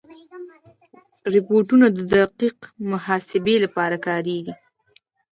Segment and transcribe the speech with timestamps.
[1.33, 2.57] روبوټونه د دقیق
[2.91, 4.53] محاسبې لپاره کارېږي.